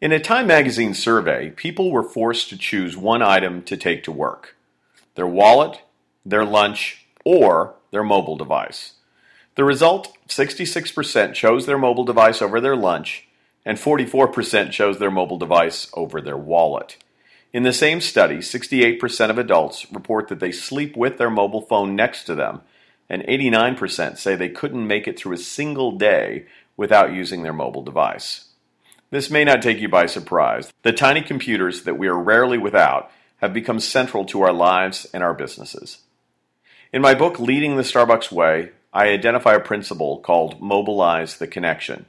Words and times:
In 0.00 0.12
a 0.12 0.18
Time 0.18 0.46
magazine 0.46 0.94
survey, 0.94 1.50
people 1.50 1.90
were 1.90 2.02
forced 2.02 2.48
to 2.48 2.56
choose 2.56 2.96
one 2.96 3.20
item 3.20 3.60
to 3.64 3.76
take 3.76 4.02
to 4.04 4.12
work 4.12 4.56
their 5.14 5.26
wallet, 5.26 5.82
their 6.24 6.44
lunch, 6.46 7.06
or 7.22 7.74
their 7.90 8.02
mobile 8.02 8.36
device. 8.36 8.94
The 9.56 9.64
result 9.64 10.16
66% 10.26 11.34
chose 11.34 11.66
their 11.66 11.76
mobile 11.76 12.04
device 12.04 12.40
over 12.40 12.62
their 12.62 12.76
lunch, 12.76 13.28
and 13.66 13.76
44% 13.76 14.70
chose 14.70 14.98
their 14.98 15.10
mobile 15.10 15.36
device 15.36 15.90
over 15.92 16.22
their 16.22 16.38
wallet. 16.38 16.96
In 17.52 17.64
the 17.64 17.72
same 17.74 18.00
study, 18.00 18.38
68% 18.38 19.28
of 19.28 19.36
adults 19.36 19.92
report 19.92 20.28
that 20.28 20.40
they 20.40 20.52
sleep 20.52 20.96
with 20.96 21.18
their 21.18 21.28
mobile 21.28 21.60
phone 21.60 21.94
next 21.94 22.24
to 22.24 22.34
them, 22.34 22.62
and 23.10 23.22
89% 23.24 24.16
say 24.16 24.34
they 24.34 24.48
couldn't 24.48 24.86
make 24.86 25.06
it 25.06 25.18
through 25.18 25.34
a 25.34 25.38
single 25.38 25.92
day 25.92 26.46
without 26.74 27.12
using 27.12 27.42
their 27.42 27.52
mobile 27.52 27.82
device. 27.82 28.46
This 29.10 29.28
may 29.28 29.42
not 29.42 29.60
take 29.60 29.80
you 29.80 29.88
by 29.88 30.06
surprise. 30.06 30.72
The 30.82 30.92
tiny 30.92 31.20
computers 31.20 31.82
that 31.82 31.98
we 31.98 32.06
are 32.06 32.18
rarely 32.18 32.58
without 32.58 33.10
have 33.38 33.52
become 33.52 33.80
central 33.80 34.24
to 34.26 34.42
our 34.42 34.52
lives 34.52 35.04
and 35.12 35.24
our 35.24 35.34
businesses. 35.34 35.98
In 36.92 37.02
my 37.02 37.14
book, 37.14 37.40
Leading 37.40 37.76
the 37.76 37.82
Starbucks 37.82 38.30
Way, 38.30 38.70
I 38.92 39.08
identify 39.08 39.54
a 39.54 39.60
principle 39.60 40.18
called 40.18 40.60
Mobilize 40.60 41.38
the 41.38 41.48
Connection. 41.48 42.06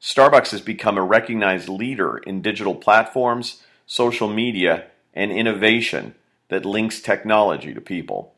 Starbucks 0.00 0.50
has 0.50 0.60
become 0.60 0.98
a 0.98 1.02
recognized 1.02 1.68
leader 1.68 2.18
in 2.18 2.42
digital 2.42 2.74
platforms, 2.74 3.62
social 3.86 4.28
media, 4.28 4.86
and 5.14 5.30
innovation 5.30 6.14
that 6.48 6.64
links 6.64 7.00
technology 7.00 7.72
to 7.72 7.80
people. 7.80 8.34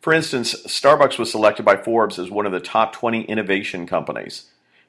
For 0.00 0.12
instance, 0.12 0.54
Starbucks 0.66 1.18
was 1.18 1.30
selected 1.30 1.64
by 1.64 1.76
Forbes 1.76 2.18
as 2.18 2.30
one 2.30 2.46
of 2.46 2.52
the 2.52 2.60
top 2.60 2.92
20 2.92 3.22
innovation 3.22 3.86
companies. 3.86 4.46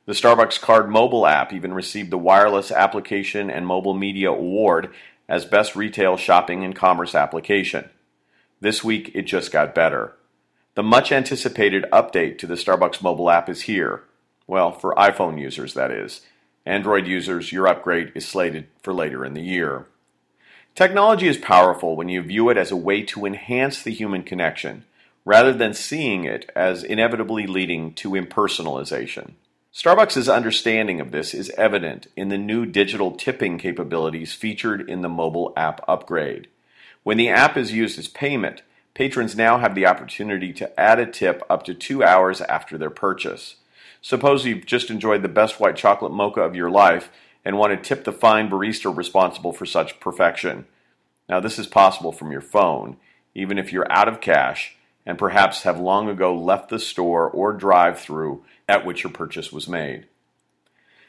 The 0.08 0.14
Starbucks 0.14 0.60
Card 0.60 0.90
mobile 0.90 1.28
app 1.28 1.54
even 1.54 1.76
received 1.76 2.10
the 2.10 2.18
Wireless 2.18 2.72
Application 2.72 3.52
and 3.52 3.68
Mobile 3.68 3.94
Media 3.94 4.32
Award 4.32 4.91
as 5.30 5.46
Best 5.46 5.76
Retail 5.76 6.18
Shopping 6.18 6.64
and 6.64 6.76
Commerce 6.76 7.14
Application. 7.14 7.88
This 8.60 8.84
week, 8.84 9.12
it 9.13 9.24
just 9.24 9.52
got 9.52 9.76
better. 9.76 10.16
The 10.74 10.82
much 10.82 11.12
anticipated 11.12 11.85
update 11.93 12.40
to 12.40 12.48
the 12.48 12.55
Starbucks 12.55 13.04
mobile 13.04 13.30
app 13.30 13.48
is 13.48 13.62
here. 13.62 14.02
Well, 14.48 14.71
for 14.71 14.96
iPhone 14.96 15.40
users, 15.40 15.76
that 15.76 15.91
is. 15.91 16.21
Android 16.65 17.05
users, 17.05 17.52
your 17.52 17.68
upgrade 17.68 18.12
is 18.15 18.27
slated 18.27 18.68
for 18.82 18.93
later 18.93 19.24
in 19.24 19.36
the 19.36 19.43
year. 19.43 19.86
Technology 20.74 21.27
is 21.27 21.38
powerful 21.38 21.96
when 21.96 22.10
you 22.10 22.24
view 22.24 22.49
it 22.49 22.58
as 22.58 22.71
a 22.71 22.76
way 22.76 23.04
to 23.04 23.27
enhance 23.27 23.84
the 23.84 23.91
human 23.91 24.24
connection, 24.24 24.84
rather 25.26 25.54
than 25.54 25.76
seeing 25.76 26.24
it 26.24 26.49
as 26.55 26.84
inevitably 26.84 27.46
leading 27.46 27.93
to 27.93 28.12
impersonalization. 28.12 29.34
Starbucks' 29.74 30.34
understanding 30.34 31.00
of 31.00 31.12
this 31.12 31.34
is 31.34 31.50
evident 31.52 32.08
in 32.18 32.27
the 32.27 32.38
new 32.38 32.66
digital 32.66 33.12
tipping 33.12 33.58
capabilities 33.58 34.34
featured 34.34 34.90
in 34.90 35.02
the 35.02 35.08
mobile 35.08 35.54
app 35.55 35.80
upgrade. 35.88 36.50
When 37.04 37.16
the 37.16 37.30
app 37.30 37.55
is 37.55 37.72
used 37.72 37.98
as 37.98 38.10
payment, 38.10 38.64
patrons 38.94 39.34
now 39.34 39.60
have 39.60 39.74
the 39.74 39.86
opportunity 39.86 40.52
to 40.52 40.77
add 40.77 40.99
a 40.99 41.05
tip 41.05 41.42
up 41.49 41.64
to 41.64 41.74
two 41.74 42.04
hours 42.04 42.42
after 42.42 42.77
their 42.77 42.90
purchase. 42.90 43.55
Suppose 44.02 44.46
you've 44.46 44.66
just 44.66 44.90
enjoyed 44.90 45.22
the 45.22 45.30
best 45.30 45.58
white 45.58 45.77
chocolate 45.77 46.12
mocha 46.12 46.42
of 46.42 46.54
your 46.54 46.70
life 46.70 47.10
and 47.46 47.58
want 47.58 47.72
to 47.72 47.82
tip 47.82 48.04
the 48.04 48.12
fine 48.12 48.49
barista 48.49 48.94
responsible 48.94 49.54
for 49.54 49.66
such 49.66 50.02
perfection. 50.02 50.66
Now, 51.30 51.40
this 51.40 51.58
is 51.58 51.68
possible 51.68 52.12
from 52.12 52.34
your 52.34 52.42
phone, 52.42 52.98
even 53.34 53.58
if 53.58 53.72
you're 53.72 53.90
out 53.90 54.10
of 54.10 54.20
cash 54.20 54.76
and 55.05 55.18
perhaps 55.18 55.63
have 55.63 55.80
long 55.80 56.10
ago 56.10 56.35
left 56.35 56.70
the 56.70 56.80
store 56.80 57.30
or 57.30 57.54
drive 57.54 57.99
through 57.99 58.44
at 58.68 58.85
which 58.85 59.04
your 59.04 59.12
purchase 59.12 59.52
was 59.52 59.68
made. 59.68 60.05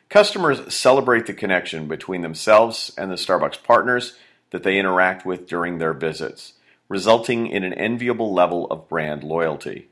Customers 0.09 0.75
celebrate 0.75 1.27
the 1.27 1.33
connection 1.33 1.87
between 1.87 2.23
themselves 2.23 2.93
and 2.99 3.11
the 3.11 3.17
Starbucks 3.17 3.63
partners 3.63 4.17
that 4.51 4.63
they 4.63 4.79
interact 4.79 5.25
with 5.25 5.47
during 5.47 5.79
their 5.79 5.95
visits, 5.95 6.55
resulting 6.89 7.47
in 7.47 7.65
an 7.65 7.73
enviable 7.73 8.33
level 8.33 8.67
of 8.67 8.89
brand 8.89 9.25
loyalty. 9.25 9.89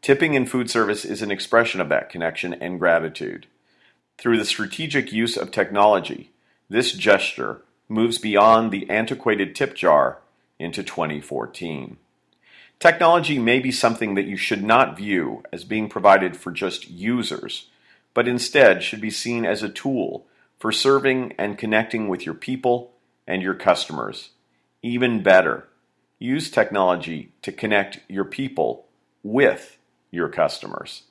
Tipping 0.00 0.34
in 0.34 0.46
food 0.46 0.70
service 0.70 1.04
is 1.04 1.22
an 1.22 1.32
expression 1.32 1.80
of 1.80 1.88
that 1.88 2.08
connection 2.08 2.54
and 2.54 2.78
gratitude. 2.78 3.46
Through 4.16 4.38
the 4.38 4.44
strategic 4.44 5.12
use 5.12 5.36
of 5.36 5.50
technology, 5.50 6.30
this 6.68 6.92
gesture 6.92 7.62
moves 7.88 8.18
beyond 8.18 8.70
the 8.70 8.88
antiquated 8.88 9.54
tip 9.54 9.74
jar 9.74 10.18
into 10.58 10.82
2014. 10.82 11.96
Technology 12.80 13.40
may 13.40 13.58
be 13.58 13.72
something 13.72 14.14
that 14.14 14.26
you 14.26 14.36
should 14.36 14.62
not 14.62 14.96
view 14.96 15.42
as 15.52 15.64
being 15.64 15.88
provided 15.88 16.36
for 16.36 16.52
just 16.52 16.88
users, 16.88 17.68
but 18.14 18.28
instead 18.28 18.84
should 18.84 19.00
be 19.00 19.10
seen 19.10 19.44
as 19.44 19.64
a 19.64 19.68
tool 19.68 20.26
for 20.58 20.70
serving 20.70 21.32
and 21.38 21.58
connecting 21.58 22.08
with 22.08 22.24
your 22.24 22.36
people 22.36 22.92
and 23.26 23.42
your 23.42 23.54
customers. 23.54 24.30
Even 24.80 25.24
better, 25.24 25.66
use 26.20 26.50
technology 26.50 27.32
to 27.42 27.50
connect 27.50 27.98
your 28.08 28.24
people 28.24 28.86
with 29.24 29.76
your 30.12 30.28
customers. 30.28 31.02